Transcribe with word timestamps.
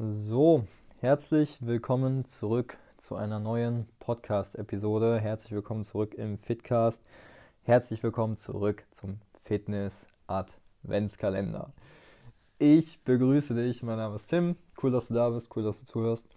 So, 0.00 0.64
herzlich 1.00 1.66
willkommen 1.66 2.24
zurück 2.24 2.78
zu 2.98 3.16
einer 3.16 3.40
neuen 3.40 3.88
Podcast-Episode. 3.98 5.18
Herzlich 5.18 5.50
willkommen 5.50 5.82
zurück 5.82 6.14
im 6.14 6.38
Fitcast. 6.38 7.04
Herzlich 7.64 8.00
willkommen 8.04 8.36
zurück 8.36 8.84
zum 8.92 9.18
Fitness 9.42 10.06
Adventskalender. 10.28 11.72
Ich 12.60 13.02
begrüße 13.02 13.56
dich, 13.56 13.82
mein 13.82 13.96
Name 13.96 14.14
ist 14.14 14.28
Tim. 14.28 14.54
Cool, 14.80 14.92
dass 14.92 15.08
du 15.08 15.14
da 15.14 15.30
bist, 15.30 15.50
cool, 15.56 15.64
dass 15.64 15.80
du 15.80 15.86
zuhörst. 15.86 16.28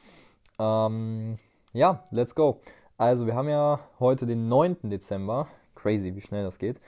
Ähm, 0.57 1.37
ja, 1.71 2.03
let's 2.09 2.33
go. 2.33 2.61
Also, 2.97 3.27
wir 3.27 3.35
haben 3.35 3.47
ja 3.47 3.79
heute 3.99 4.25
den 4.25 4.47
9. 4.47 4.89
Dezember. 4.89 5.47
Crazy, 5.75 6.15
wie 6.15 6.21
schnell 6.21 6.43
das 6.43 6.57
geht. 6.57 6.79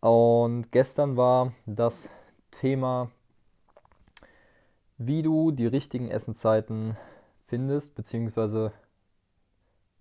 Und 0.00 0.72
gestern 0.72 1.16
war 1.16 1.52
das 1.66 2.10
Thema 2.50 3.12
wie 5.06 5.22
du 5.22 5.50
die 5.50 5.66
richtigen 5.66 6.10
Essenszeiten 6.10 6.96
findest, 7.46 7.94
beziehungsweise 7.94 8.72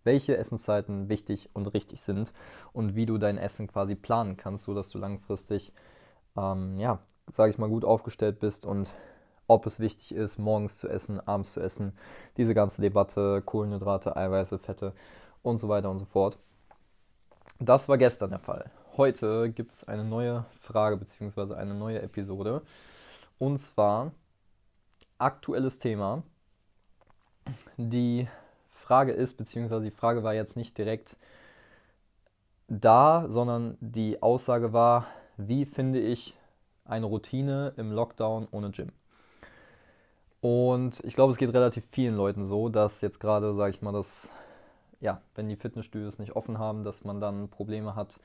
welche 0.03 0.37
Essenszeiten 0.37 1.09
wichtig 1.09 1.49
und 1.53 1.67
richtig 1.73 2.01
sind 2.01 2.33
und 2.73 2.95
wie 2.95 3.05
du 3.05 3.17
dein 3.17 3.37
Essen 3.37 3.67
quasi 3.67 3.95
planen 3.95 4.37
kannst, 4.37 4.65
sodass 4.65 4.89
du 4.89 4.97
langfristig, 4.97 5.73
ähm, 6.35 6.77
ja, 6.79 6.99
sage 7.27 7.51
ich 7.51 7.57
mal, 7.57 7.69
gut 7.69 7.85
aufgestellt 7.85 8.39
bist 8.39 8.65
und 8.65 8.91
ob 9.47 9.65
es 9.65 9.79
wichtig 9.79 10.13
ist, 10.13 10.39
morgens 10.39 10.77
zu 10.77 10.87
essen, 10.87 11.19
abends 11.19 11.53
zu 11.53 11.59
essen, 11.59 11.93
diese 12.37 12.53
ganze 12.53 12.81
Debatte, 12.81 13.41
Kohlenhydrate, 13.41 14.15
Eiweiße, 14.15 14.59
Fette 14.59 14.93
und 15.43 15.57
so 15.57 15.67
weiter 15.67 15.91
und 15.91 15.97
so 15.97 16.05
fort. 16.05 16.37
Das 17.59 17.89
war 17.89 17.97
gestern 17.97 18.29
der 18.29 18.39
Fall. 18.39 18.71
Heute 18.97 19.51
gibt 19.51 19.73
es 19.73 19.83
eine 19.83 20.03
neue 20.03 20.45
Frage 20.61 20.97
bzw. 20.97 21.55
eine 21.55 21.73
neue 21.73 22.01
Episode. 22.01 22.61
Und 23.39 23.59
zwar 23.59 24.11
aktuelles 25.21 25.79
Thema. 25.79 26.23
Die 27.77 28.27
Frage 28.71 29.11
ist, 29.11 29.37
beziehungsweise 29.37 29.83
die 29.83 29.91
Frage 29.91 30.23
war 30.23 30.33
jetzt 30.33 30.55
nicht 30.57 30.77
direkt 30.77 31.15
da, 32.67 33.25
sondern 33.27 33.77
die 33.79 34.21
Aussage 34.21 34.73
war, 34.73 35.07
wie 35.37 35.65
finde 35.65 35.99
ich 35.99 36.37
eine 36.85 37.05
Routine 37.05 37.73
im 37.77 37.91
Lockdown 37.91 38.47
ohne 38.51 38.71
Gym? 38.71 38.91
Und 40.41 41.03
ich 41.03 41.13
glaube, 41.13 41.31
es 41.31 41.37
geht 41.37 41.53
relativ 41.53 41.85
vielen 41.91 42.15
Leuten 42.15 42.45
so, 42.45 42.69
dass 42.69 43.01
jetzt 43.01 43.19
gerade, 43.19 43.53
sage 43.53 43.71
ich 43.71 43.81
mal, 43.81 43.91
dass, 43.91 44.29
ja, 44.99 45.21
wenn 45.35 45.47
die 45.47 45.55
Fitnessstudios 45.55 46.17
nicht 46.17 46.35
offen 46.35 46.57
haben, 46.57 46.83
dass 46.83 47.03
man 47.03 47.21
dann 47.21 47.49
Probleme 47.49 47.95
hat, 47.95 48.19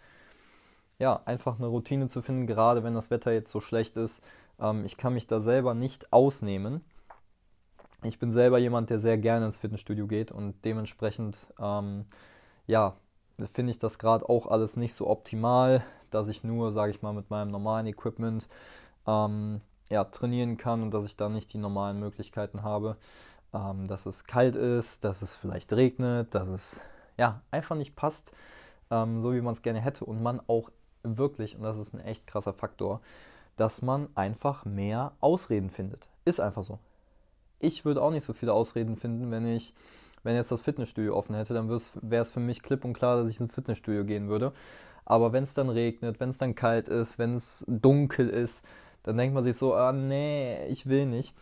ja, 0.98 1.20
einfach 1.26 1.58
eine 1.58 1.66
Routine 1.66 2.08
zu 2.08 2.22
finden, 2.22 2.46
gerade 2.46 2.82
wenn 2.82 2.94
das 2.94 3.10
Wetter 3.10 3.32
jetzt 3.32 3.52
so 3.52 3.60
schlecht 3.60 3.96
ist. 3.96 4.24
Ähm, 4.60 4.84
ich 4.84 4.96
kann 4.96 5.14
mich 5.14 5.26
da 5.26 5.40
selber 5.40 5.74
nicht 5.74 6.12
ausnehmen. 6.12 6.84
Ich 8.02 8.18
bin 8.18 8.32
selber 8.32 8.58
jemand, 8.58 8.90
der 8.90 8.98
sehr 8.98 9.18
gerne 9.18 9.46
ins 9.46 9.56
Fitnessstudio 9.56 10.06
geht 10.06 10.30
und 10.30 10.64
dementsprechend, 10.64 11.36
ähm, 11.58 12.06
ja, 12.66 12.96
finde 13.52 13.70
ich 13.70 13.78
das 13.78 13.98
gerade 13.98 14.28
auch 14.28 14.46
alles 14.46 14.76
nicht 14.76 14.94
so 14.94 15.08
optimal, 15.08 15.84
dass 16.10 16.28
ich 16.28 16.44
nur, 16.44 16.72
sage 16.72 16.92
ich 16.92 17.02
mal, 17.02 17.12
mit 17.12 17.30
meinem 17.30 17.50
normalen 17.50 17.86
Equipment 17.86 18.48
ähm, 19.06 19.60
ja, 19.88 20.04
trainieren 20.04 20.56
kann 20.56 20.82
und 20.82 20.92
dass 20.92 21.06
ich 21.06 21.16
da 21.16 21.28
nicht 21.28 21.52
die 21.52 21.58
normalen 21.58 21.98
Möglichkeiten 22.00 22.62
habe, 22.62 22.96
ähm, 23.52 23.86
dass 23.86 24.06
es 24.06 24.24
kalt 24.24 24.56
ist, 24.56 25.04
dass 25.04 25.22
es 25.22 25.36
vielleicht 25.36 25.72
regnet, 25.72 26.34
dass 26.34 26.48
es 26.48 26.82
ja 27.16 27.40
einfach 27.50 27.76
nicht 27.76 27.96
passt, 27.96 28.32
ähm, 28.90 29.20
so 29.20 29.32
wie 29.32 29.40
man 29.40 29.52
es 29.52 29.62
gerne 29.62 29.80
hätte 29.80 30.04
und 30.04 30.22
man 30.22 30.40
auch 30.48 30.70
wirklich, 31.02 31.56
und 31.56 31.62
das 31.62 31.78
ist 31.78 31.94
ein 31.94 32.00
echt 32.00 32.26
krasser 32.26 32.52
Faktor, 32.52 33.00
dass 33.56 33.82
man 33.82 34.08
einfach 34.14 34.64
mehr 34.64 35.12
Ausreden 35.20 35.70
findet. 35.70 36.08
Ist 36.24 36.40
einfach 36.40 36.62
so. 36.62 36.78
Ich 37.58 37.84
würde 37.84 38.02
auch 38.02 38.10
nicht 38.10 38.24
so 38.24 38.32
viele 38.32 38.52
Ausreden 38.52 38.96
finden, 38.96 39.30
wenn 39.30 39.46
ich, 39.46 39.74
wenn 40.22 40.36
jetzt 40.36 40.52
das 40.52 40.60
Fitnessstudio 40.60 41.16
offen 41.16 41.34
hätte, 41.34 41.54
dann 41.54 41.68
wäre 41.68 42.22
es 42.22 42.30
für 42.30 42.40
mich 42.40 42.62
klipp 42.62 42.84
und 42.84 42.92
klar, 42.92 43.16
dass 43.16 43.30
ich 43.30 43.40
ins 43.40 43.54
Fitnessstudio 43.54 44.04
gehen 44.04 44.28
würde. 44.28 44.52
Aber 45.04 45.32
wenn 45.32 45.44
es 45.44 45.54
dann 45.54 45.70
regnet, 45.70 46.20
wenn 46.20 46.30
es 46.30 46.38
dann 46.38 46.54
kalt 46.54 46.88
ist, 46.88 47.18
wenn 47.18 47.34
es 47.34 47.64
dunkel 47.68 48.28
ist, 48.28 48.64
dann 49.04 49.16
denkt 49.16 49.34
man 49.34 49.44
sich 49.44 49.56
so, 49.56 49.74
ah 49.74 49.92
nee, 49.92 50.66
ich 50.66 50.86
will 50.86 51.06
nicht. 51.06 51.32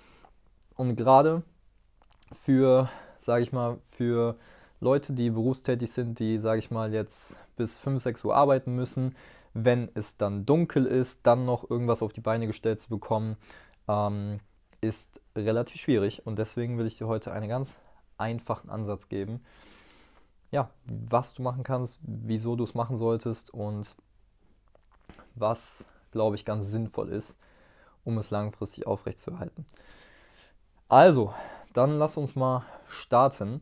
Und 0.77 0.97
gerade 0.97 1.43
für, 2.43 2.91
sage 3.19 3.43
ich 3.43 3.53
mal, 3.53 3.79
für 3.91 4.37
Leute, 4.81 5.15
die 5.15 5.31
berufstätig 5.31 5.91
sind, 5.91 6.19
die, 6.19 6.39
sage 6.39 6.59
ich 6.59 6.71
mal, 6.71 6.93
jetzt 6.93 7.39
bis 7.57 7.79
5, 7.79 8.03
6 8.03 8.25
Uhr 8.25 8.37
arbeiten 8.37 8.77
müssen, 8.77 9.17
wenn 9.55 9.89
es 9.95 10.17
dann 10.17 10.45
dunkel 10.45 10.85
ist, 10.85 11.27
dann 11.27 11.45
noch 11.45 11.71
irgendwas 11.71 12.03
auf 12.03 12.13
die 12.13 12.21
Beine 12.21 12.47
gestellt 12.47 12.81
zu 12.81 12.91
bekommen, 12.91 13.37
ähm, 13.89 14.41
ist 14.81 15.21
relativ 15.37 15.81
schwierig. 15.81 16.27
Und 16.27 16.39
deswegen 16.39 16.77
will 16.77 16.87
ich 16.87 16.99
dir 16.99 17.07
heute 17.07 17.33
einen 17.33 17.49
ganz 17.49 17.79
einfachen 18.19 18.69
Ansatz 18.69 19.09
geben. 19.09 19.45
Ja, 20.51 20.71
was 20.85 21.35
du 21.35 21.43
machen 21.43 21.63
kannst, 21.63 21.99
wieso 22.03 22.57
du 22.57 22.65
es 22.65 22.75
machen 22.75 22.97
solltest 22.97 23.53
und 23.53 23.95
was, 25.35 25.87
glaube 26.13 26.37
ich, 26.37 26.45
ganz 26.45 26.69
sinnvoll 26.69 27.09
ist, 27.09 27.39
um 28.05 28.19
es 28.19 28.31
langfristig 28.31 28.87
aufrechtzuerhalten. 28.87 29.67
Also, 30.89 31.33
dann 31.73 31.99
lass 31.99 32.17
uns 32.17 32.37
mal 32.37 32.65
starten. 32.89 33.61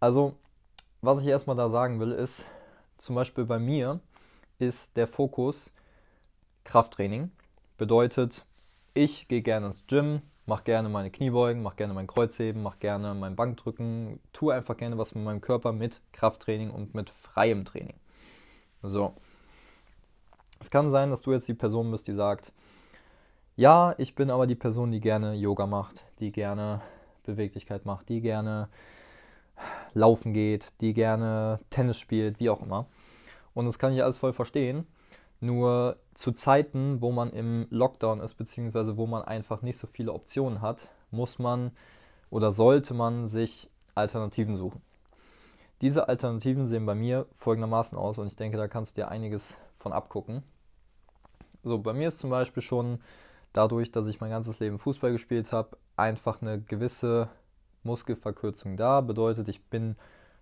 Also, 0.00 0.34
was 1.02 1.20
ich 1.20 1.26
erstmal 1.26 1.56
da 1.56 1.68
sagen 1.68 2.00
will, 2.00 2.12
ist, 2.12 2.46
zum 2.96 3.14
Beispiel 3.16 3.44
bei 3.44 3.58
mir 3.58 4.00
ist 4.64 4.96
der 4.96 5.06
Fokus 5.06 5.72
Krafttraining. 6.64 7.30
Bedeutet, 7.76 8.44
ich 8.94 9.28
gehe 9.28 9.42
gerne 9.42 9.66
ins 9.68 9.86
Gym, 9.86 10.22
mache 10.46 10.64
gerne 10.64 10.88
meine 10.88 11.10
Kniebeugen, 11.10 11.62
mache 11.62 11.76
gerne 11.76 11.94
mein 11.94 12.06
Kreuzheben, 12.06 12.62
mache 12.62 12.78
gerne 12.78 13.14
mein 13.14 13.36
Bankdrücken, 13.36 14.20
tue 14.32 14.54
einfach 14.54 14.76
gerne 14.76 14.98
was 14.98 15.14
mit 15.14 15.24
meinem 15.24 15.40
Körper 15.40 15.72
mit 15.72 16.00
Krafttraining 16.12 16.70
und 16.70 16.94
mit 16.94 17.10
freiem 17.10 17.64
Training. 17.64 17.94
So. 18.82 19.14
Es 20.60 20.70
kann 20.70 20.90
sein, 20.90 21.10
dass 21.10 21.22
du 21.22 21.32
jetzt 21.32 21.48
die 21.48 21.54
Person 21.54 21.90
bist, 21.90 22.08
die 22.08 22.14
sagt, 22.14 22.52
ja, 23.56 23.94
ich 23.98 24.14
bin 24.14 24.30
aber 24.30 24.46
die 24.46 24.54
Person, 24.54 24.90
die 24.90 25.00
gerne 25.00 25.34
Yoga 25.34 25.66
macht, 25.66 26.04
die 26.20 26.32
gerne 26.32 26.80
Beweglichkeit 27.24 27.84
macht, 27.84 28.08
die 28.08 28.20
gerne 28.20 28.68
laufen 29.92 30.32
geht, 30.32 30.72
die 30.80 30.92
gerne 30.92 31.58
Tennis 31.70 31.98
spielt, 31.98 32.40
wie 32.40 32.50
auch 32.50 32.62
immer. 32.62 32.86
Und 33.54 33.66
das 33.66 33.78
kann 33.78 33.92
ich 33.92 34.02
alles 34.02 34.18
voll 34.18 34.32
verstehen. 34.32 34.86
Nur 35.40 35.96
zu 36.14 36.32
Zeiten, 36.32 37.00
wo 37.00 37.12
man 37.12 37.30
im 37.30 37.66
Lockdown 37.70 38.20
ist, 38.20 38.34
beziehungsweise 38.34 38.96
wo 38.96 39.06
man 39.06 39.22
einfach 39.22 39.62
nicht 39.62 39.78
so 39.78 39.86
viele 39.86 40.12
Optionen 40.12 40.60
hat, 40.60 40.88
muss 41.10 41.38
man 41.38 41.72
oder 42.30 42.52
sollte 42.52 42.94
man 42.94 43.26
sich 43.26 43.68
Alternativen 43.94 44.56
suchen. 44.56 44.82
Diese 45.80 46.08
Alternativen 46.08 46.66
sehen 46.66 46.86
bei 46.86 46.94
mir 46.94 47.26
folgendermaßen 47.36 47.98
aus 47.98 48.18
und 48.18 48.26
ich 48.26 48.36
denke, 48.36 48.56
da 48.56 48.68
kannst 48.68 48.96
du 48.96 49.02
dir 49.02 49.08
einiges 49.08 49.56
von 49.78 49.92
abgucken. 49.92 50.42
So, 51.62 51.78
bei 51.78 51.92
mir 51.92 52.08
ist 52.08 52.18
zum 52.18 52.30
Beispiel 52.30 52.62
schon 52.62 53.00
dadurch, 53.52 53.92
dass 53.92 54.06
ich 54.06 54.20
mein 54.20 54.30
ganzes 54.30 54.60
Leben 54.60 54.78
Fußball 54.78 55.12
gespielt 55.12 55.52
habe, 55.52 55.76
einfach 55.96 56.42
eine 56.42 56.60
gewisse 56.60 57.28
Muskelverkürzung 57.82 58.76
da. 58.76 59.00
Bedeutet, 59.00 59.48
ich 59.48 59.62
bin, 59.64 59.96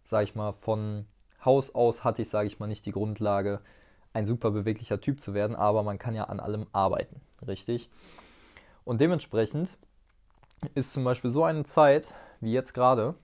sag 0.05 0.25
ich 0.25 0.35
mal, 0.35 0.53
von 0.53 1.07
Haus 1.45 1.75
aus 1.75 2.05
hatte 2.05 2.23
ich, 2.23 2.31
sage 2.31 2.47
ich 2.47 2.61
mal, 2.61 2.67
nicht 2.67 2.87
die 2.87 2.93
Grundlage, 2.93 3.61
ein 4.13 4.27
super 4.27 4.51
beweglicher 4.51 5.01
Typ 5.01 5.21
zu 5.21 5.35
werden, 5.35 5.57
aber 5.57 5.83
man 5.83 5.99
kann 5.99 6.15
ja 6.15 6.25
an 6.25 6.41
allem 6.41 6.67
arbeiten, 6.73 7.21
richtig? 7.47 7.91
Und 8.85 9.01
dementsprechend 9.01 9.77
ist 10.75 10.93
zum 10.93 11.05
Beispiel 11.05 11.31
so 11.31 11.45
eine 11.45 11.65
Zeit 11.65 12.15
wie 12.41 12.53
jetzt 12.53 12.75
gerade 12.75 13.15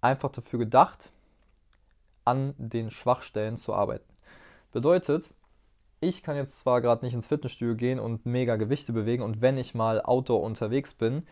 einfach 0.00 0.30
dafür 0.30 0.58
gedacht, 0.60 1.10
an 2.24 2.54
den 2.58 2.90
Schwachstellen 2.90 3.56
zu 3.56 3.74
arbeiten. 3.74 4.04
Bedeutet, 4.72 5.34
ich 6.00 6.22
kann 6.22 6.36
jetzt 6.36 6.58
zwar 6.60 6.80
gerade 6.80 7.04
nicht 7.04 7.14
ins 7.14 7.26
Fitnessstudio 7.26 7.74
gehen 7.74 7.98
und 7.98 8.24
mega 8.24 8.56
Gewichte 8.56 8.92
bewegen 8.92 9.22
und 9.22 9.42
wenn 9.42 9.58
ich 9.58 9.74
mal 9.74 10.00
Outdoor 10.00 10.42
unterwegs 10.42 10.94
bin, 10.94 11.26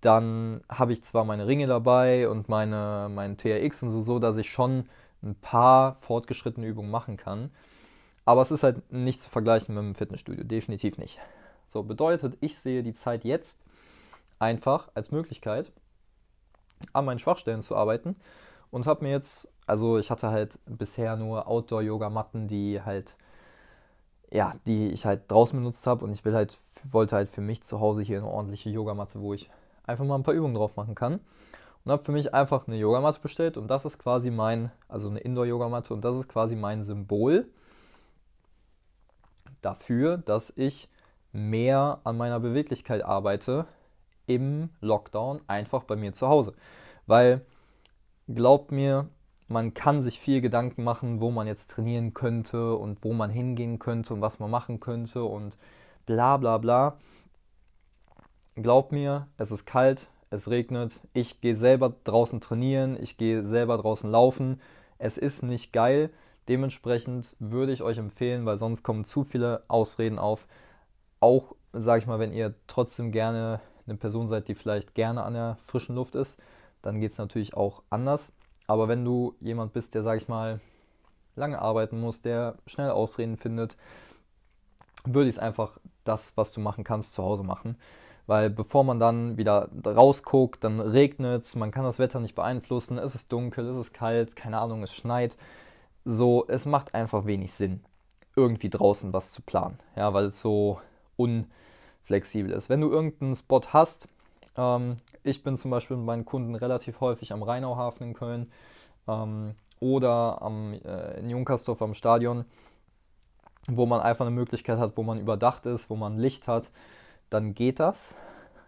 dann 0.00 0.62
habe 0.68 0.92
ich 0.92 1.02
zwar 1.02 1.24
meine 1.24 1.46
Ringe 1.46 1.66
dabei 1.66 2.28
und 2.28 2.48
meine, 2.48 3.08
mein 3.10 3.38
TRX 3.38 3.82
und 3.84 3.90
so, 3.90 4.02
so, 4.02 4.18
dass 4.18 4.36
ich 4.36 4.50
schon 4.50 4.88
ein 5.24 5.34
paar 5.34 5.96
fortgeschrittene 6.00 6.66
Übungen 6.66 6.90
machen 6.90 7.16
kann. 7.16 7.50
Aber 8.24 8.42
es 8.42 8.50
ist 8.50 8.62
halt 8.62 8.92
nicht 8.92 9.20
zu 9.20 9.30
vergleichen 9.30 9.74
mit 9.74 9.84
dem 9.84 9.94
Fitnessstudio, 9.94 10.44
definitiv 10.44 10.98
nicht. 10.98 11.18
So 11.68 11.82
bedeutet, 11.82 12.36
ich 12.40 12.58
sehe 12.58 12.82
die 12.82 12.94
Zeit 12.94 13.24
jetzt 13.24 13.60
einfach 14.38 14.88
als 14.94 15.10
Möglichkeit, 15.10 15.72
an 16.92 17.04
meinen 17.04 17.18
Schwachstellen 17.18 17.62
zu 17.62 17.76
arbeiten 17.76 18.16
und 18.70 18.86
habe 18.86 19.04
mir 19.04 19.10
jetzt, 19.10 19.52
also 19.66 19.98
ich 19.98 20.10
hatte 20.10 20.30
halt 20.30 20.58
bisher 20.66 21.16
nur 21.16 21.48
Outdoor-Yoga-Matten, 21.48 22.48
die 22.48 22.80
halt, 22.82 23.16
ja, 24.30 24.54
die 24.66 24.88
ich 24.88 25.06
halt 25.06 25.30
draußen 25.30 25.58
benutzt 25.58 25.86
habe 25.86 26.04
und 26.04 26.12
ich 26.12 26.24
will 26.24 26.34
halt, 26.34 26.58
wollte 26.90 27.16
halt 27.16 27.30
für 27.30 27.40
mich 27.40 27.62
zu 27.62 27.80
Hause 27.80 28.02
hier 28.02 28.18
eine 28.18 28.28
ordentliche 28.28 28.70
Yogamatte, 28.70 29.20
wo 29.20 29.34
ich 29.34 29.50
einfach 29.86 30.04
mal 30.04 30.16
ein 30.16 30.22
paar 30.22 30.34
Übungen 30.34 30.54
drauf 30.54 30.76
machen 30.76 30.94
kann 30.94 31.20
und 31.84 31.92
habe 31.92 32.04
für 32.04 32.12
mich 32.12 32.32
einfach 32.32 32.66
eine 32.66 32.76
Yogamatte 32.76 33.20
bestellt 33.20 33.56
und 33.56 33.68
das 33.68 33.84
ist 33.84 33.98
quasi 33.98 34.30
mein, 34.30 34.70
also 34.88 35.08
eine 35.08 35.20
Indoor-Yogamatte 35.20 35.92
und 35.92 36.04
das 36.04 36.16
ist 36.16 36.28
quasi 36.28 36.56
mein 36.56 36.82
Symbol 36.82 37.46
dafür, 39.60 40.18
dass 40.18 40.52
ich 40.56 40.88
mehr 41.32 42.00
an 42.04 42.16
meiner 42.16 42.40
Beweglichkeit 42.40 43.02
arbeite 43.02 43.66
im 44.26 44.70
Lockdown 44.80 45.42
einfach 45.46 45.84
bei 45.84 45.96
mir 45.96 46.14
zu 46.14 46.28
Hause. 46.28 46.54
Weil, 47.06 47.44
glaubt 48.28 48.72
mir, 48.72 49.08
man 49.48 49.74
kann 49.74 50.00
sich 50.00 50.20
viel 50.20 50.40
Gedanken 50.40 50.84
machen, 50.84 51.20
wo 51.20 51.30
man 51.30 51.46
jetzt 51.46 51.70
trainieren 51.70 52.14
könnte 52.14 52.76
und 52.76 53.04
wo 53.04 53.12
man 53.12 53.30
hingehen 53.30 53.78
könnte 53.78 54.14
und 54.14 54.20
was 54.22 54.38
man 54.38 54.50
machen 54.50 54.80
könnte 54.80 55.24
und 55.24 55.58
bla 56.06 56.38
bla 56.38 56.58
bla. 56.58 56.98
Glaubt 58.54 58.92
mir, 58.92 59.26
es 59.36 59.50
ist 59.50 59.66
kalt, 59.66 60.08
es 60.34 60.50
regnet, 60.50 61.00
ich 61.12 61.40
gehe 61.40 61.56
selber 61.56 61.94
draußen 62.04 62.40
trainieren, 62.40 62.98
ich 63.00 63.16
gehe 63.16 63.44
selber 63.44 63.78
draußen 63.78 64.10
laufen. 64.10 64.60
Es 64.98 65.18
ist 65.18 65.42
nicht 65.42 65.72
geil. 65.72 66.10
Dementsprechend 66.48 67.34
würde 67.38 67.72
ich 67.72 67.82
euch 67.82 67.98
empfehlen, 67.98 68.44
weil 68.44 68.58
sonst 68.58 68.82
kommen 68.82 69.04
zu 69.04 69.24
viele 69.24 69.62
Ausreden 69.68 70.18
auf. 70.18 70.46
Auch, 71.20 71.54
sage 71.72 72.00
ich 72.00 72.06
mal, 72.06 72.18
wenn 72.18 72.32
ihr 72.32 72.54
trotzdem 72.66 73.12
gerne 73.12 73.60
eine 73.86 73.96
Person 73.96 74.28
seid, 74.28 74.48
die 74.48 74.54
vielleicht 74.54 74.94
gerne 74.94 75.22
an 75.22 75.34
der 75.34 75.56
frischen 75.64 75.94
Luft 75.94 76.14
ist, 76.14 76.38
dann 76.82 77.00
geht 77.00 77.12
es 77.12 77.18
natürlich 77.18 77.54
auch 77.54 77.82
anders. 77.88 78.32
Aber 78.66 78.88
wenn 78.88 79.04
du 79.04 79.34
jemand 79.40 79.72
bist, 79.72 79.94
der, 79.94 80.02
sage 80.02 80.18
ich 80.18 80.28
mal, 80.28 80.60
lange 81.36 81.60
arbeiten 81.60 82.00
muss, 82.00 82.22
der 82.22 82.56
schnell 82.66 82.90
Ausreden 82.90 83.36
findet, 83.36 83.76
würde 85.04 85.28
ich 85.28 85.36
es 85.36 85.42
einfach 85.42 85.78
das, 86.04 86.36
was 86.36 86.52
du 86.52 86.60
machen 86.60 86.84
kannst, 86.84 87.14
zu 87.14 87.22
Hause 87.22 87.42
machen. 87.42 87.76
Weil 88.26 88.48
bevor 88.48 88.84
man 88.84 88.98
dann 88.98 89.36
wieder 89.36 89.68
rausguckt, 89.84 90.64
dann 90.64 90.80
regnet 90.80 91.44
es, 91.44 91.56
man 91.56 91.70
kann 91.70 91.84
das 91.84 91.98
Wetter 91.98 92.20
nicht 92.20 92.34
beeinflussen, 92.34 92.96
es 92.96 93.14
ist 93.14 93.30
dunkel, 93.30 93.68
es 93.68 93.76
ist 93.76 93.92
kalt, 93.92 94.34
keine 94.34 94.58
Ahnung, 94.58 94.82
es 94.82 94.94
schneit. 94.94 95.36
So, 96.04 96.46
es 96.48 96.64
macht 96.64 96.94
einfach 96.94 97.26
wenig 97.26 97.52
Sinn, 97.52 97.84
irgendwie 98.34 98.70
draußen 98.70 99.12
was 99.12 99.32
zu 99.32 99.42
planen. 99.42 99.78
Ja, 99.96 100.14
weil 100.14 100.26
es 100.26 100.40
so 100.40 100.80
unflexibel 101.16 102.52
ist. 102.52 102.70
Wenn 102.70 102.80
du 102.80 102.90
irgendeinen 102.90 103.36
Spot 103.36 103.62
hast, 103.72 104.08
ähm, 104.56 104.96
ich 105.22 105.42
bin 105.42 105.56
zum 105.56 105.70
Beispiel 105.70 105.96
mit 105.96 106.06
meinen 106.06 106.24
Kunden 106.24 106.54
relativ 106.54 107.00
häufig 107.00 107.32
am 107.32 107.42
Rheinauhafen 107.42 108.08
in 108.08 108.14
Köln 108.14 108.52
ähm, 109.08 109.54
oder 109.80 110.40
am, 110.42 110.74
äh, 110.74 111.18
in 111.18 111.30
Junkersdorf 111.30 111.82
am 111.82 111.94
Stadion, 111.94 112.44
wo 113.66 113.86
man 113.86 114.00
einfach 114.00 114.26
eine 114.26 114.34
Möglichkeit 114.34 114.78
hat, 114.78 114.96
wo 114.96 115.02
man 115.02 115.18
überdacht 115.18 115.66
ist, 115.66 115.90
wo 115.90 115.96
man 115.96 116.18
Licht 116.18 116.48
hat, 116.48 116.70
dann 117.34 117.54
geht 117.54 117.80
das. 117.80 118.14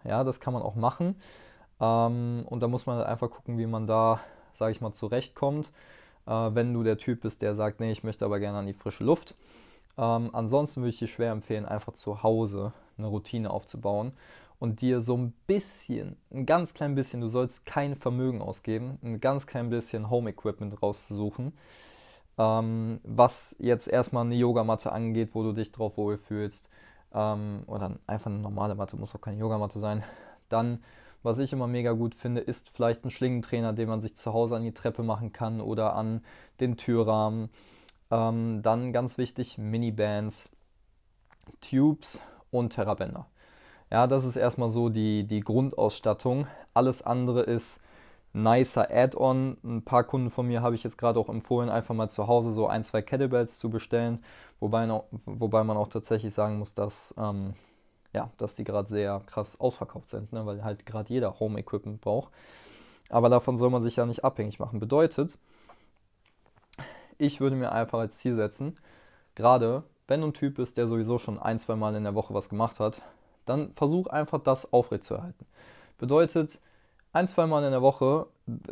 Ja, 0.03 0.23
das 0.23 0.39
kann 0.39 0.53
man 0.53 0.61
auch 0.61 0.75
machen. 0.75 1.15
Ähm, 1.79 2.45
und 2.47 2.61
da 2.61 2.67
muss 2.67 2.85
man 2.85 2.97
halt 2.97 3.07
einfach 3.07 3.29
gucken, 3.29 3.57
wie 3.57 3.65
man 3.65 3.87
da, 3.87 4.19
sage 4.53 4.71
ich 4.71 4.81
mal, 4.81 4.93
zurechtkommt. 4.93 5.71
Äh, 6.27 6.31
wenn 6.31 6.73
du 6.73 6.83
der 6.83 6.97
Typ 6.97 7.21
bist, 7.21 7.41
der 7.41 7.55
sagt, 7.55 7.79
nee, 7.79 7.91
ich 7.91 8.03
möchte 8.03 8.25
aber 8.25 8.39
gerne 8.39 8.59
an 8.59 8.67
die 8.67 8.73
frische 8.73 9.03
Luft. 9.03 9.35
Ähm, 9.97 10.29
ansonsten 10.33 10.81
würde 10.81 10.89
ich 10.89 10.99
dir 10.99 11.07
schwer 11.07 11.31
empfehlen, 11.31 11.65
einfach 11.65 11.93
zu 11.93 12.21
Hause 12.23 12.73
eine 12.97 13.07
Routine 13.07 13.49
aufzubauen 13.49 14.11
und 14.59 14.81
dir 14.81 15.01
so 15.01 15.15
ein 15.15 15.33
bisschen, 15.45 16.17
ein 16.31 16.45
ganz 16.45 16.73
klein 16.73 16.95
bisschen, 16.95 17.21
du 17.21 17.27
sollst 17.27 17.65
kein 17.65 17.95
Vermögen 17.95 18.41
ausgeben, 18.41 18.97
ein 19.03 19.19
ganz 19.19 19.47
klein 19.47 19.69
bisschen 19.69 20.09
Home 20.09 20.31
Equipment 20.31 20.81
rauszusuchen, 20.81 21.53
ähm, 22.37 22.99
was 23.03 23.55
jetzt 23.59 23.87
erstmal 23.87 24.25
eine 24.25 24.35
Yogamatte 24.35 24.91
angeht, 24.91 25.29
wo 25.33 25.43
du 25.43 25.53
dich 25.53 25.71
drauf 25.71 25.97
wohlfühlst, 25.97 26.69
ähm, 27.13 27.63
oder 27.67 27.97
einfach 28.07 28.31
eine 28.31 28.39
normale 28.39 28.75
Matte, 28.75 28.97
muss 28.97 29.15
auch 29.15 29.21
keine 29.21 29.37
Yogamatte 29.37 29.79
sein. 29.79 30.03
Dann, 30.49 30.83
was 31.23 31.39
ich 31.39 31.53
immer 31.53 31.67
mega 31.67 31.91
gut 31.93 32.15
finde, 32.15 32.41
ist 32.41 32.69
vielleicht 32.69 33.03
ein 33.05 33.11
Schlingentrainer, 33.11 33.73
den 33.73 33.89
man 33.89 34.01
sich 34.01 34.15
zu 34.15 34.33
Hause 34.33 34.55
an 34.55 34.63
die 34.63 34.73
Treppe 34.73 35.03
machen 35.03 35.33
kann 35.33 35.61
oder 35.61 35.95
an 35.95 36.21
den 36.59 36.77
Türrahmen. 36.77 37.49
Ähm, 38.11 38.61
dann 38.63 38.93
ganz 38.93 39.17
wichtig, 39.17 39.57
Mini-Bands, 39.57 40.49
Tubes 41.61 42.21
und 42.51 42.71
Terrabänder. 42.71 43.27
Ja, 43.91 44.07
das 44.07 44.25
ist 44.25 44.35
erstmal 44.35 44.69
so 44.69 44.89
die, 44.89 45.25
die 45.25 45.39
Grundausstattung. 45.39 46.47
Alles 46.73 47.03
andere 47.03 47.41
ist 47.41 47.81
nicer 48.37 48.89
Add-on. 48.89 49.57
Ein 49.63 49.83
paar 49.83 50.03
Kunden 50.03 50.29
von 50.29 50.47
mir 50.47 50.61
habe 50.61 50.75
ich 50.75 50.83
jetzt 50.83 50.97
gerade 50.97 51.19
auch 51.19 51.29
empfohlen, 51.29 51.69
einfach 51.69 51.95
mal 51.95 52.09
zu 52.09 52.27
Hause 52.27 52.51
so 52.51 52.67
ein, 52.67 52.83
zwei 52.83 53.01
Kettlebells 53.01 53.57
zu 53.57 53.69
bestellen. 53.69 54.23
Wobei, 54.59 54.85
noch, 54.85 55.05
wobei 55.25 55.63
man 55.63 55.77
auch 55.77 55.87
tatsächlich 55.87 56.33
sagen 56.33 56.59
muss, 56.59 56.73
dass, 56.73 57.13
ähm, 57.17 57.55
ja, 58.13 58.29
dass 58.37 58.55
die 58.55 58.63
gerade 58.63 58.87
sehr 58.87 59.21
krass 59.25 59.59
ausverkauft 59.59 60.09
sind, 60.09 60.31
ne? 60.33 60.45
weil 60.45 60.63
halt 60.63 60.85
gerade 60.85 61.09
jeder 61.09 61.39
Home-Equipment 61.39 62.01
braucht. 62.01 62.31
Aber 63.09 63.29
davon 63.29 63.57
soll 63.57 63.69
man 63.69 63.81
sich 63.81 63.95
ja 63.95 64.05
nicht 64.05 64.23
abhängig 64.23 64.59
machen. 64.59 64.79
Bedeutet, 64.79 65.37
ich 67.17 67.39
würde 67.39 67.55
mir 67.55 67.71
einfach 67.71 67.99
als 67.99 68.17
Ziel 68.17 68.35
setzen, 68.35 68.75
gerade 69.35 69.83
wenn 70.07 70.21
du 70.21 70.27
ein 70.27 70.33
Typ 70.33 70.55
bist, 70.55 70.77
der 70.77 70.87
sowieso 70.87 71.17
schon 71.17 71.39
ein, 71.39 71.59
zwei 71.59 71.75
Mal 71.75 71.95
in 71.95 72.03
der 72.03 72.15
Woche 72.15 72.33
was 72.33 72.49
gemacht 72.49 72.79
hat, 72.79 73.01
dann 73.45 73.73
versuch 73.73 74.07
einfach 74.07 74.39
das 74.41 74.71
aufrechtzuerhalten. 74.71 75.45
Bedeutet, 75.97 76.61
ein, 77.17 77.27
zwei 77.27 77.47
Mal 77.47 77.63
in 77.63 77.71
der 77.71 77.81
Woche, 77.81 78.27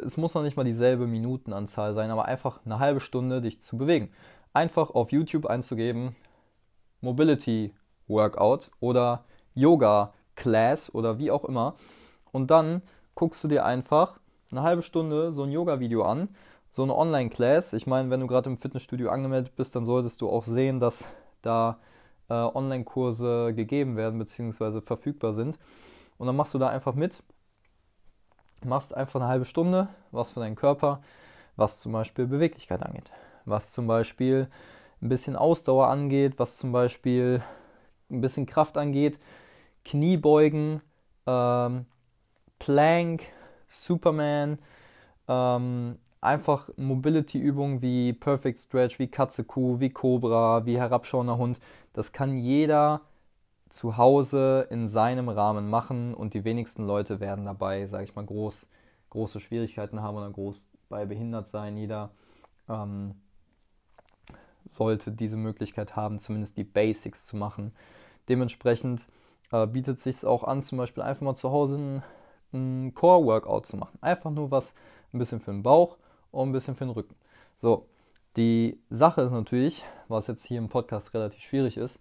es 0.06 0.18
muss 0.18 0.36
noch 0.36 0.44
nicht 0.44 0.56
mal 0.56 0.64
dieselbe 0.64 1.08
Minutenanzahl 1.08 1.96
sein, 1.96 2.12
aber 2.12 2.26
einfach 2.26 2.60
eine 2.64 2.78
halbe 2.78 3.00
Stunde 3.00 3.42
dich 3.42 3.62
zu 3.62 3.76
bewegen. 3.76 4.12
Einfach 4.54 4.92
auf 4.92 5.12
YouTube 5.12 5.48
einzugeben, 5.48 6.16
Mobility 7.02 7.74
Workout 8.08 8.70
oder 8.80 9.24
Yoga 9.56 10.14
Class 10.36 10.94
oder 10.94 11.18
wie 11.18 11.32
auch 11.32 11.44
immer. 11.44 11.76
Und 12.32 12.52
dann 12.52 12.84
guckst 13.16 13.44
du 13.44 13.48
dir 13.48 13.66
einfach 13.66 14.20
eine 14.52 14.62
halbe 14.62 14.84
Stunde 14.84 15.32
so 15.32 15.42
ein 15.42 15.52
Yoga-Video 15.52 16.04
an, 16.04 16.30
so 16.72 16.84
eine 16.84 16.96
Online-Class. 16.96 17.74
Ich 17.74 17.88
meine, 17.88 18.12
wenn 18.12 18.20
du 18.20 18.28
gerade 18.28 18.48
im 18.48 18.58
Fitnessstudio 18.58 19.10
angemeldet 19.10 19.56
bist, 19.56 19.76
dann 19.76 19.86
solltest 19.86 20.22
du 20.22 20.30
auch 20.30 20.44
sehen, 20.44 20.80
dass 20.80 21.06
da 21.42 21.80
äh, 22.30 22.34
Online-Kurse 22.34 23.56
gegeben 23.56 23.98
werden 23.98 24.20
bzw. 24.20 24.82
verfügbar 24.82 25.34
sind. 25.34 25.58
Und 26.20 26.28
dann 26.28 26.36
machst 26.36 26.54
du 26.54 26.60
da 26.60 26.70
einfach 26.70 26.94
mit, 26.94 27.24
machst 28.66 28.96
einfach 28.96 29.20
eine 29.20 29.30
halbe 29.30 29.46
Stunde 29.46 29.88
was 30.12 30.32
für 30.32 30.40
deinen 30.40 30.56
Körper, 30.56 31.02
was 31.56 31.80
zum 31.80 31.92
Beispiel 31.92 32.26
Beweglichkeit 32.26 32.84
angeht, 32.84 33.12
was 33.46 33.72
zum 33.72 33.88
Beispiel 33.88 34.48
ein 35.02 35.10
bisschen 35.10 35.36
Ausdauer 35.36 35.88
angeht, 35.88 36.34
was 36.38 36.58
zum 36.58 36.72
Beispiel 36.72 37.44
ein 38.10 38.22
bisschen 38.22 38.46
Kraft 38.46 38.78
angeht, 38.78 39.20
Kniebeugen, 39.84 40.82
ähm, 41.28 41.86
Plank, 42.60 43.24
Superman, 43.68 44.58
ähm, 45.28 45.98
einfach 46.22 46.70
Mobility-Übungen 46.78 47.82
wie 47.82 48.14
Perfect 48.14 48.60
Stretch, 48.60 49.00
wie 49.00 49.08
Katze-Kuh, 49.08 49.80
wie 49.80 49.92
Cobra, 49.92 50.66
wie 50.66 50.78
herabschauender 50.78 51.38
Hund. 51.38 51.60
Das 51.94 52.12
kann 52.12 52.38
jeder 52.38 53.02
zu 53.76 53.98
Hause 53.98 54.68
in 54.70 54.88
seinem 54.88 55.28
Rahmen 55.28 55.70
machen 55.70 56.14
und 56.14 56.34
die 56.34 56.46
wenigsten 56.46 56.88
Leute 56.88 57.20
werden 57.20 57.44
dabei, 57.44 57.88
sage 57.88 58.06
ich 58.06 58.16
mal, 58.16 58.26
groß, 58.26 58.70
große 59.10 59.42
Schwierigkeiten 59.42 60.02
haben 60.02 60.16
oder 60.16 60.30
groß 60.30 60.66
bei 60.88 61.06
behindert 61.06 61.50
sein. 61.50 61.76
Jeder 61.76 62.12
ähm, 62.70 63.16
sollte 64.64 65.12
diese 65.12 65.36
Möglichkeit 65.36 65.98
haben, 65.98 66.22
zumindest 66.22 66.56
die 66.56 66.64
Basics 66.64 67.26
zu 67.26 67.36
machen. 67.36 67.74
Dementsprechend 68.30 69.10
äh, 69.52 69.68
bietet 69.68 70.00
sich 70.00 70.26
auch 70.26 70.46
an, 70.46 70.64
zum 70.64 70.78
Beispiel 70.78 71.04
einfach 71.04 71.24
mal 71.24 71.36
zu 71.36 71.52
Hause 71.52 71.78
ein, 71.78 72.04
ein 72.54 72.94
Core-Workout 72.94 73.66
zu 73.66 73.76
machen. 73.76 74.00
Einfach 74.00 74.32
nur 74.32 74.52
was 74.52 74.74
ein 75.14 75.20
bisschen 75.20 75.42
für 75.42 75.52
den 75.52 75.64
Bauch 75.64 75.98
und 76.32 76.48
ein 76.48 76.54
bisschen 76.54 76.76
für 76.76 76.86
den 76.86 76.92
Rücken. 76.92 77.16
So, 77.62 77.90
die 78.38 78.80
Sache 78.90 79.24
ist 79.24 79.32
natürlich, 79.32 79.84
was 80.08 80.28
jetzt 80.28 80.46
hier 80.46 80.60
im 80.60 80.70
Podcast 80.70 81.14
relativ 81.14 81.42
schwierig 81.42 81.76
ist, 81.76 82.00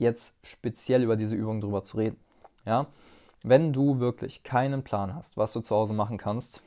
jetzt 0.00 0.34
speziell 0.42 1.04
über 1.04 1.16
diese 1.16 1.36
Übung 1.36 1.60
drüber 1.60 1.84
zu 1.84 1.98
reden. 1.98 2.16
Ja? 2.64 2.86
Wenn 3.42 3.72
du 3.72 4.00
wirklich 4.00 4.42
keinen 4.42 4.82
Plan 4.82 5.14
hast, 5.14 5.36
was 5.36 5.52
du 5.52 5.60
zu 5.60 5.76
Hause 5.76 5.92
machen 5.94 6.18
kannst 6.18 6.60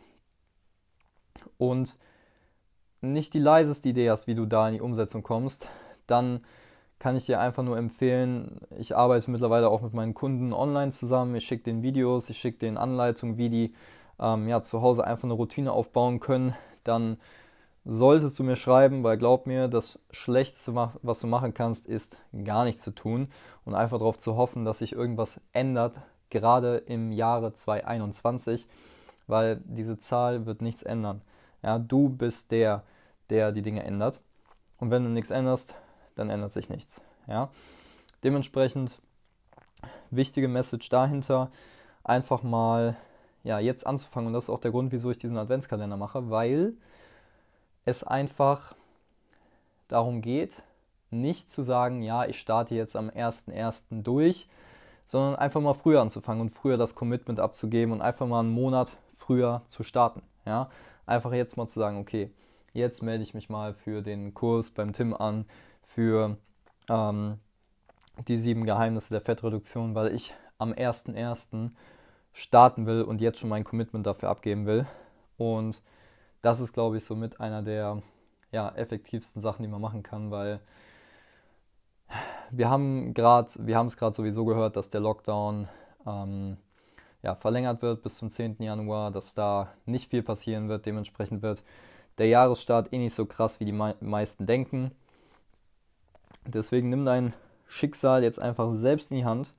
und 1.57 1.95
nicht 3.01 3.33
die 3.33 3.39
leiseste 3.39 3.89
Idee 3.89 4.09
hast, 4.09 4.27
wie 4.27 4.35
du 4.35 4.45
da 4.45 4.67
in 4.67 4.75
die 4.75 4.81
Umsetzung 4.81 5.23
kommst, 5.23 5.67
dann 6.07 6.41
kann 6.99 7.17
ich 7.17 7.25
dir 7.25 7.39
einfach 7.39 7.63
nur 7.63 7.77
empfehlen, 7.77 8.61
ich 8.77 8.95
arbeite 8.95 9.29
mittlerweile 9.29 9.69
auch 9.69 9.81
mit 9.81 9.93
meinen 9.93 10.13
Kunden 10.13 10.53
online 10.53 10.91
zusammen, 10.91 11.35
ich 11.35 11.45
schicke 11.45 11.63
den 11.63 11.81
Videos, 11.81 12.29
ich 12.29 12.39
schicke 12.39 12.59
den 12.59 12.77
Anleitungen, 12.77 13.37
wie 13.37 13.49
die 13.49 13.73
ähm, 14.19 14.47
ja, 14.47 14.63
zu 14.63 14.81
Hause 14.81 15.05
einfach 15.05 15.25
eine 15.25 15.33
Routine 15.33 15.71
aufbauen 15.73 16.19
können, 16.21 16.55
dann 16.83 17.17
solltest 17.85 18.39
du 18.39 18.43
mir 18.43 18.55
schreiben, 18.55 19.03
weil 19.03 19.17
glaub 19.17 19.45
mir, 19.45 19.67
das 19.67 19.99
Schlechteste, 20.11 20.73
was 21.01 21.19
du 21.19 21.27
machen 21.27 21.53
kannst, 21.53 21.87
ist 21.87 22.17
gar 22.45 22.63
nichts 22.63 22.81
zu 22.81 22.91
tun 22.91 23.27
und 23.65 23.75
einfach 23.75 23.97
darauf 23.97 24.17
zu 24.19 24.35
hoffen, 24.35 24.65
dass 24.65 24.79
sich 24.79 24.93
irgendwas 24.93 25.41
ändert, 25.51 25.95
gerade 26.29 26.77
im 26.77 27.11
Jahre 27.11 27.53
2021, 27.53 28.67
weil 29.27 29.61
diese 29.65 29.99
Zahl 29.99 30.45
wird 30.45 30.61
nichts 30.61 30.83
ändern. 30.83 31.21
Ja, 31.61 31.79
du 31.79 32.09
bist 32.09 32.51
der, 32.51 32.83
der 33.29 33.51
die 33.51 33.61
Dinge 33.61 33.83
ändert. 33.83 34.21
Und 34.79 34.91
wenn 34.91 35.03
du 35.03 35.09
nichts 35.09 35.31
änderst, 35.31 35.73
dann 36.15 36.29
ändert 36.29 36.51
sich 36.51 36.69
nichts. 36.69 37.01
Ja? 37.27 37.49
Dementsprechend 38.23 38.99
wichtige 40.11 40.47
Message 40.47 40.89
dahinter, 40.89 41.51
einfach 42.03 42.43
mal 42.43 42.97
ja, 43.43 43.59
jetzt 43.59 43.85
anzufangen. 43.85 44.27
Und 44.27 44.33
das 44.33 44.45
ist 44.45 44.49
auch 44.49 44.59
der 44.59 44.71
Grund, 44.71 44.91
wieso 44.91 45.11
ich 45.11 45.17
diesen 45.17 45.37
Adventskalender 45.37 45.97
mache, 45.97 46.29
weil 46.29 46.73
es 47.85 48.03
einfach 48.03 48.75
darum 49.87 50.21
geht, 50.21 50.61
nicht 51.11 51.51
zu 51.51 51.61
sagen, 51.61 52.01
ja, 52.01 52.25
ich 52.25 52.39
starte 52.39 52.75
jetzt 52.75 52.95
am 52.95 53.09
1.1. 53.09 54.01
durch, 54.03 54.47
sondern 55.05 55.35
einfach 55.35 55.61
mal 55.61 55.73
früher 55.73 56.01
anzufangen 56.01 56.41
und 56.41 56.49
früher 56.49 56.77
das 56.77 56.95
Commitment 56.95 57.39
abzugeben 57.39 57.93
und 57.93 58.01
einfach 58.01 58.25
mal 58.25 58.39
einen 58.39 58.49
Monat 58.49 58.97
früher 59.17 59.61
zu 59.67 59.83
starten. 59.83 60.21
Ja? 60.45 60.69
Einfach 61.05 61.33
jetzt 61.33 61.57
mal 61.57 61.67
zu 61.67 61.79
sagen, 61.79 61.99
okay, 61.99 62.31
jetzt 62.73 63.03
melde 63.03 63.23
ich 63.23 63.33
mich 63.33 63.49
mal 63.49 63.73
für 63.73 64.01
den 64.01 64.33
Kurs 64.33 64.71
beim 64.71 64.93
Tim 64.93 65.13
an, 65.13 65.45
für 65.85 66.37
ähm, 66.89 67.37
die 68.27 68.39
sieben 68.39 68.65
Geheimnisse 68.65 69.13
der 69.13 69.21
Fettreduktion, 69.21 69.95
weil 69.95 70.15
ich 70.15 70.33
am 70.57 70.71
1.1. 70.71 71.69
starten 72.33 72.85
will 72.85 73.03
und 73.03 73.21
jetzt 73.21 73.39
schon 73.39 73.49
mein 73.49 73.63
Commitment 73.63 74.07
dafür 74.07 74.29
abgeben 74.29 74.65
will. 74.65 74.87
Und 75.37 75.81
das 76.43 76.59
ist, 76.59 76.73
glaube 76.73 76.97
ich, 76.97 77.05
somit 77.05 77.39
einer 77.39 77.63
der 77.63 78.03
ja, 78.51 78.69
effektivsten 78.75 79.41
Sachen, 79.41 79.63
die 79.63 79.69
man 79.69 79.81
machen 79.81 80.03
kann, 80.03 80.29
weil 80.29 80.59
wir 82.51 82.69
haben 82.69 83.15
gerade, 83.15 83.49
wir 83.57 83.77
haben 83.77 83.87
es 83.87 83.97
gerade 83.97 84.15
sowieso 84.15 84.45
gehört, 84.45 84.75
dass 84.75 84.91
der 84.91 85.01
Lockdown 85.01 85.67
ähm, 86.05 86.57
ja, 87.23 87.35
verlängert 87.35 87.81
wird 87.81 88.03
bis 88.03 88.15
zum 88.15 88.29
10. 88.29 88.57
Januar, 88.59 89.09
dass 89.09 89.33
da 89.33 89.73
nicht 89.85 90.09
viel 90.11 90.21
passieren 90.21 90.69
wird. 90.69 90.85
Dementsprechend 90.85 91.41
wird 91.41 91.63
der 92.17 92.27
Jahresstart 92.27 92.91
eh 92.93 92.97
nicht 92.97 93.15
so 93.15 93.25
krass, 93.25 93.59
wie 93.59 93.65
die 93.65 93.71
meisten 93.71 94.45
denken. 94.45 94.91
Deswegen 96.45 96.89
nimm 96.89 97.05
dein 97.05 97.33
Schicksal 97.67 98.21
jetzt 98.21 98.39
einfach 98.39 98.73
selbst 98.73 99.11
in 99.11 99.17
die 99.17 99.25
Hand 99.25 99.53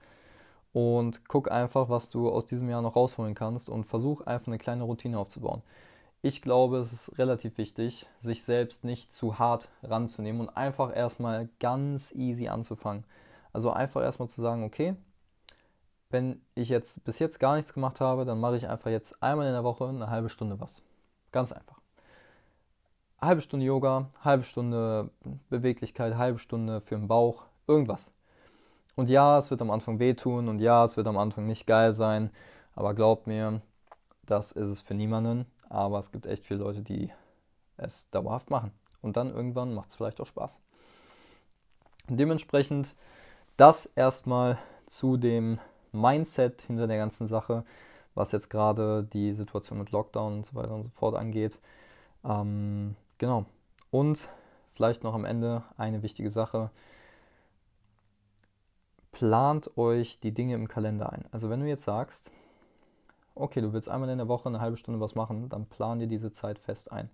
und 0.74 1.26
guck 1.28 1.50
einfach, 1.50 1.88
was 1.88 2.10
du 2.10 2.28
aus 2.28 2.44
diesem 2.44 2.68
Jahr 2.68 2.82
noch 2.82 2.94
rausholen 2.94 3.34
kannst 3.34 3.70
und 3.70 3.84
versuch 3.84 4.20
einfach 4.20 4.48
eine 4.48 4.58
kleine 4.58 4.84
Routine 4.84 5.18
aufzubauen. 5.18 5.62
Ich 6.24 6.40
glaube, 6.40 6.78
es 6.78 6.90
ist 6.90 7.18
relativ 7.18 7.58
wichtig, 7.58 8.06
sich 8.18 8.44
selbst 8.44 8.82
nicht 8.82 9.12
zu 9.12 9.38
hart 9.38 9.68
ranzunehmen 9.82 10.40
und 10.40 10.56
einfach 10.56 10.96
erstmal 10.96 11.50
ganz 11.60 12.12
easy 12.12 12.48
anzufangen. 12.48 13.04
Also 13.52 13.70
einfach 13.70 14.00
erstmal 14.00 14.30
zu 14.30 14.40
sagen, 14.40 14.64
okay, 14.64 14.96
wenn 16.08 16.40
ich 16.54 16.70
jetzt 16.70 17.04
bis 17.04 17.18
jetzt 17.18 17.40
gar 17.40 17.56
nichts 17.56 17.74
gemacht 17.74 18.00
habe, 18.00 18.24
dann 18.24 18.40
mache 18.40 18.56
ich 18.56 18.66
einfach 18.66 18.90
jetzt 18.90 19.22
einmal 19.22 19.48
in 19.48 19.52
der 19.52 19.64
Woche 19.64 19.86
eine 19.86 20.08
halbe 20.08 20.30
Stunde 20.30 20.58
was. 20.58 20.80
Ganz 21.30 21.52
einfach. 21.52 21.78
Halbe 23.20 23.42
Stunde 23.42 23.66
Yoga, 23.66 24.08
halbe 24.22 24.44
Stunde 24.44 25.10
Beweglichkeit, 25.50 26.16
halbe 26.16 26.38
Stunde 26.38 26.80
für 26.80 26.94
den 26.94 27.06
Bauch, 27.06 27.42
irgendwas. 27.66 28.10
Und 28.96 29.10
ja, 29.10 29.36
es 29.36 29.50
wird 29.50 29.60
am 29.60 29.70
Anfang 29.70 29.98
wehtun 29.98 30.48
und 30.48 30.58
ja, 30.60 30.86
es 30.86 30.96
wird 30.96 31.06
am 31.06 31.18
Anfang 31.18 31.44
nicht 31.44 31.66
geil 31.66 31.92
sein, 31.92 32.30
aber 32.74 32.94
glaubt 32.94 33.26
mir, 33.26 33.60
das 34.24 34.52
ist 34.52 34.70
es 34.70 34.80
für 34.80 34.94
niemanden. 34.94 35.44
Aber 35.74 35.98
es 35.98 36.12
gibt 36.12 36.26
echt 36.26 36.46
viele 36.46 36.60
Leute, 36.60 36.82
die 36.82 37.10
es 37.76 38.08
dauerhaft 38.10 38.48
machen. 38.48 38.70
Und 39.02 39.16
dann 39.16 39.34
irgendwann 39.34 39.74
macht 39.74 39.90
es 39.90 39.96
vielleicht 39.96 40.20
auch 40.20 40.26
Spaß. 40.26 40.56
dementsprechend 42.06 42.94
das 43.56 43.86
erstmal 43.86 44.58
zu 44.86 45.16
dem 45.16 45.58
Mindset 45.90 46.62
hinter 46.62 46.86
der 46.86 46.98
ganzen 46.98 47.26
Sache, 47.26 47.64
was 48.14 48.30
jetzt 48.30 48.50
gerade 48.50 49.02
die 49.12 49.32
Situation 49.32 49.80
mit 49.80 49.90
Lockdown 49.90 50.34
und 50.34 50.46
so 50.46 50.54
weiter 50.54 50.72
und 50.74 50.84
so 50.84 50.90
fort 50.90 51.16
angeht. 51.16 51.58
Ähm, 52.24 52.94
genau. 53.18 53.44
Und 53.90 54.28
vielleicht 54.74 55.02
noch 55.02 55.14
am 55.14 55.24
Ende 55.24 55.64
eine 55.76 56.04
wichtige 56.04 56.30
Sache. 56.30 56.70
Plant 59.10 59.76
euch 59.76 60.20
die 60.20 60.32
Dinge 60.32 60.54
im 60.54 60.68
Kalender 60.68 61.12
ein. 61.12 61.24
Also 61.32 61.50
wenn 61.50 61.60
du 61.60 61.66
jetzt 61.66 61.84
sagst, 61.84 62.30
okay, 63.34 63.60
du 63.60 63.72
willst 63.72 63.88
einmal 63.88 64.08
in 64.10 64.18
der 64.18 64.28
Woche 64.28 64.48
eine 64.48 64.60
halbe 64.60 64.76
Stunde 64.76 65.00
was 65.00 65.14
machen, 65.14 65.48
dann 65.48 65.66
plan 65.66 65.98
dir 65.98 66.06
diese 66.06 66.32
Zeit 66.32 66.58
fest 66.58 66.92
ein. 66.92 67.10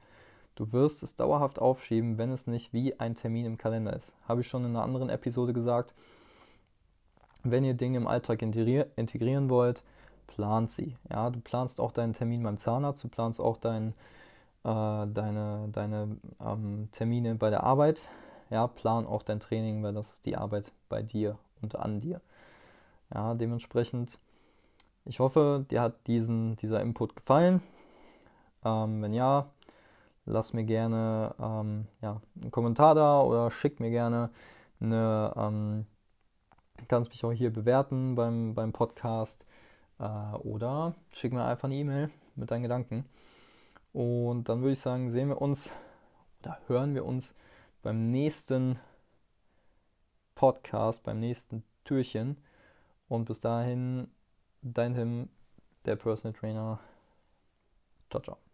Du 0.55 0.73
wirst 0.73 1.03
es 1.03 1.17
dauerhaft 1.17 1.59
aufschieben, 1.59 2.19
wenn 2.19 2.31
es 2.31 2.47
nicht 2.47 2.73
wie 2.73 2.99
ein 3.01 3.15
Termin 3.15 3.47
im 3.47 3.57
Kalender 3.57 3.95
ist. 3.95 4.15
Habe 4.29 4.43
ich 4.43 4.49
schon 4.49 4.65
in 4.65 4.71
einer 4.71 4.83
anderen 4.83 5.09
Episode 5.09 5.53
gesagt. 5.53 5.95
Wenn 7.43 7.65
ihr 7.65 7.75
Dinge 7.75 7.97
im 7.97 8.07
Alltag 8.07 8.43
integrieren 8.43 9.49
wollt, 9.49 9.83
plant 10.27 10.73
sie. 10.73 10.97
Ja, 11.11 11.31
du 11.31 11.41
planst 11.41 11.81
auch 11.81 11.93
deinen 11.93 12.13
Termin 12.13 12.43
beim 12.43 12.59
Zahnarzt, 12.59 13.03
du 13.03 13.09
planst 13.09 13.41
auch 13.41 13.57
dein, 13.57 13.95
äh, 14.65 15.07
deine, 15.07 15.69
deine 15.73 16.17
ähm, 16.45 16.89
Termine 16.93 17.35
bei 17.37 17.51
der 17.51 17.63
Arbeit. 17.63 18.03
Ja, 18.51 18.67
plan 18.67 19.07
auch 19.07 19.23
dein 19.23 19.41
Training, 19.41 19.83
weil 19.83 19.95
das 19.95 20.13
ist 20.13 20.27
die 20.27 20.37
Arbeit 20.37 20.73
bei 20.89 21.03
dir 21.03 21.39
und 21.63 21.77
an 21.77 22.01
dir. 22.01 22.21
Ja, 23.15 23.35
dementsprechend, 23.35 24.19
ich 25.05 25.21
hoffe, 25.21 25.67
dir 25.71 25.83
hat 25.83 26.07
diesen, 26.07 26.57
dieser 26.57 26.81
Input 26.81 27.17
gefallen. 27.17 27.63
Ähm, 28.65 29.03
wenn 29.03 29.13
ja, 29.15 29.51
lass 30.27 30.53
mir 30.53 30.65
gerne 30.65 31.35
ähm, 31.41 31.87
ja, 32.03 32.21
einen 32.41 32.51
Kommentar 32.51 32.95
da 32.95 33.21
oder 33.23 33.51
schick 33.51 33.81
mir 33.81 33.91
gerne 33.91 34.31
eine 34.81 35.33
ähm, 35.37 35.87
kannst 36.89 37.11
mich 37.11 37.25
auch 37.25 37.33
hier 37.33 37.53
bewerten 37.53 38.15
beim, 38.15 38.55
beim 38.55 38.73
Podcast 38.73 39.45
äh, 39.99 40.37
oder 40.39 40.95
schick 41.13 41.33
mir 41.33 41.45
einfach 41.45 41.65
eine 41.65 41.77
E-Mail 41.77 42.11
mit 42.35 42.51
deinen 42.51 42.63
Gedanken. 42.63 43.05
Und 43.93 44.49
dann 44.49 44.61
würde 44.61 44.73
ich 44.73 44.81
sagen, 44.81 45.11
sehen 45.11 45.29
wir 45.29 45.41
uns 45.41 45.73
oder 46.41 46.59
hören 46.67 46.95
wir 46.95 47.05
uns 47.05 47.35
beim 47.83 48.11
nächsten 48.11 48.79
Podcast, 50.35 51.03
beim 51.03 51.21
nächsten 51.21 51.65
Türchen. 51.85 52.37
Und 53.09 53.27
bis 53.27 53.41
dahin, 53.41 54.09
dein 54.63 54.95
Tim, 54.95 55.29
der 55.85 55.97
Personal 55.97 56.39
Trainer. 56.39 56.81
Ciao, 58.11 58.23
ciao. 58.23 58.50